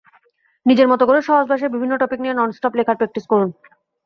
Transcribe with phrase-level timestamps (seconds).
[0.65, 3.49] নিজের মতো করে সহজ ভাষায় বিভিন্ন টপিক নিয়ে ননস্টপ লেখার প্র্যাকটিস করুন।